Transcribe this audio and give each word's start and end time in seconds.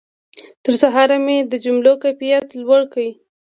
تر 0.63 0.73
سهاره 0.81 1.17
مې 1.25 1.37
د 1.51 1.53
جملو 1.65 1.93
کیفیت 2.03 2.47
لوړ 2.61 2.81
کړ. 2.93 3.05